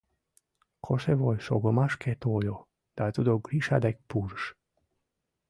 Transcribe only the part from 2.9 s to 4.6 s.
да тудо Гриша дек пурыш.